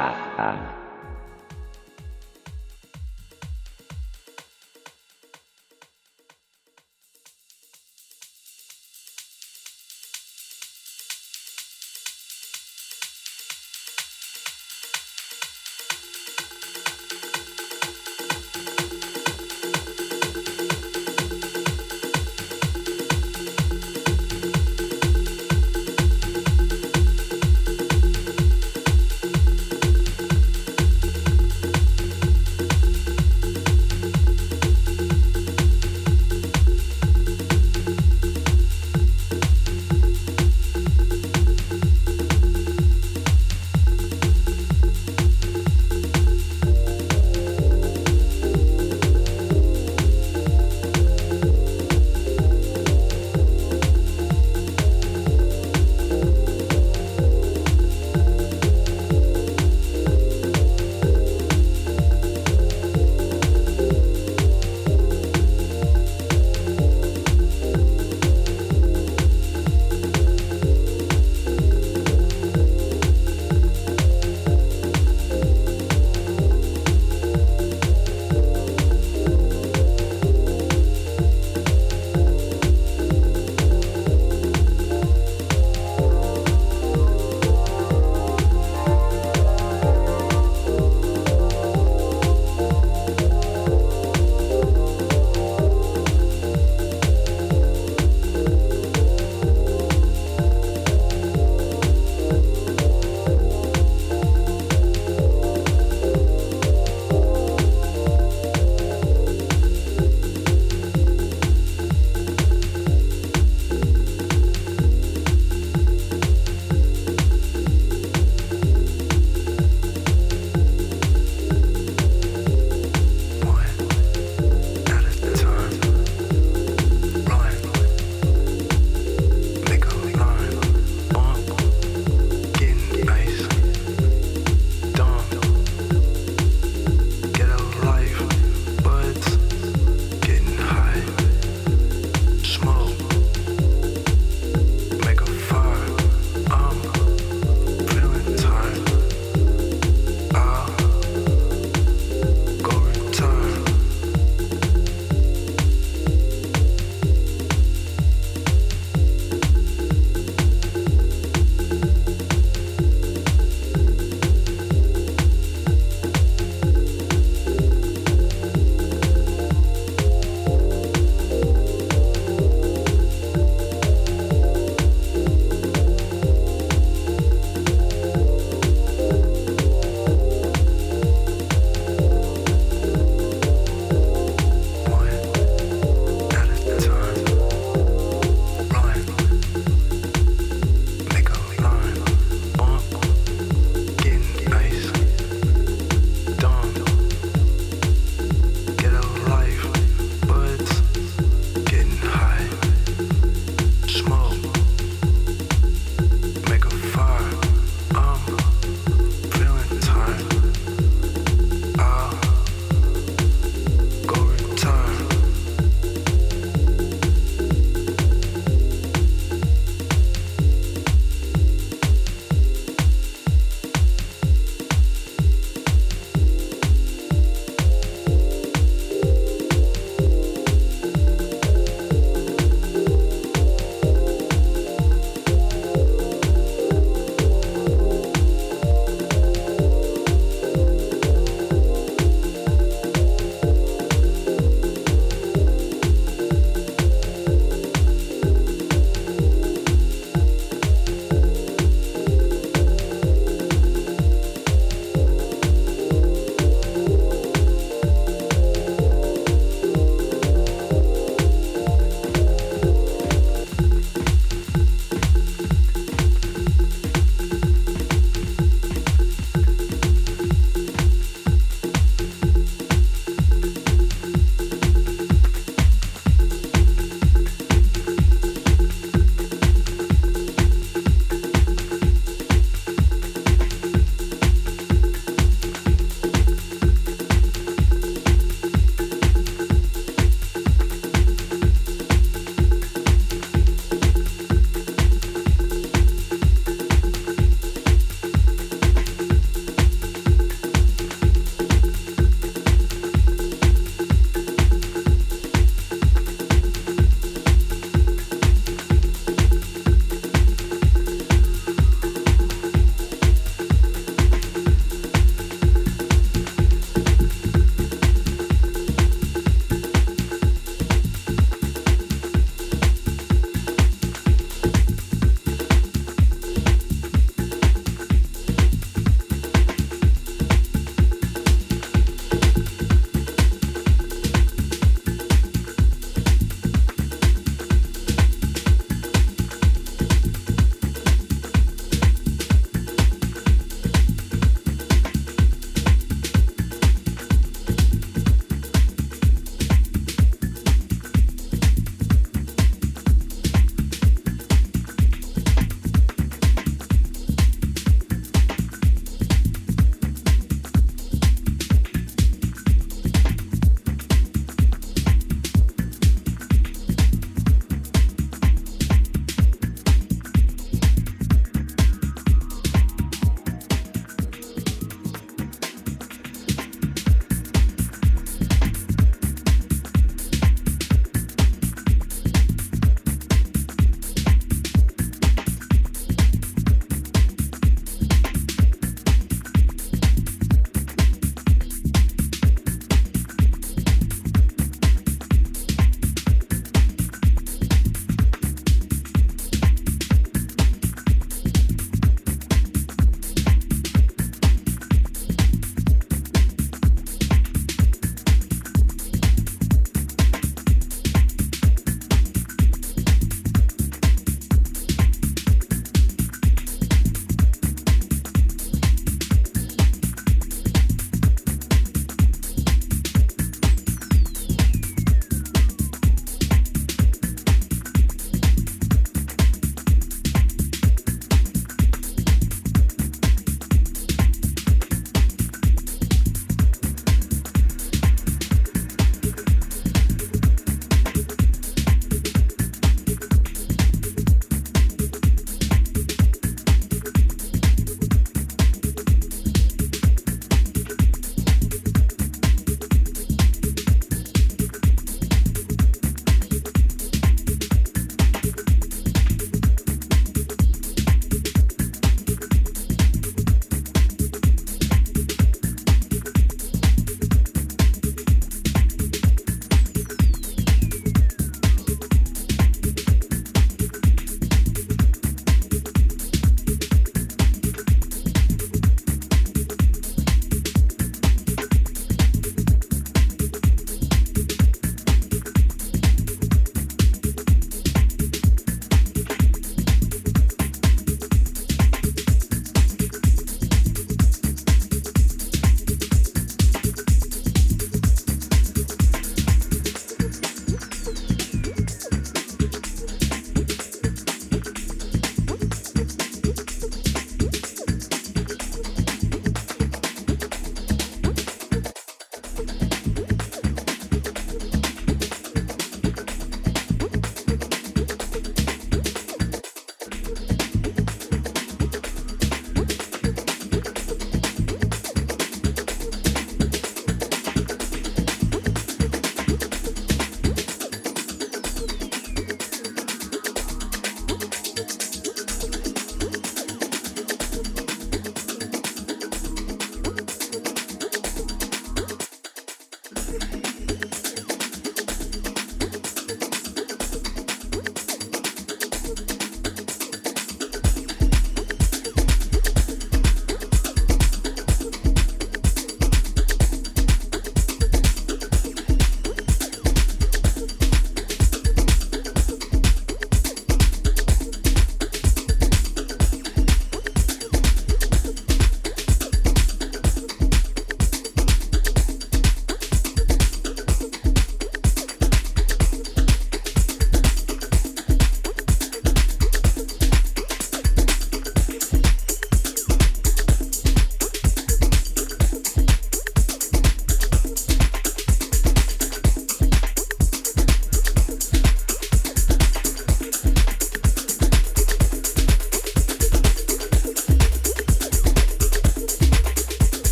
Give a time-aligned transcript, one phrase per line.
[0.00, 0.79] 啊啊。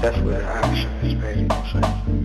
[0.00, 2.17] That's where the action is, baby.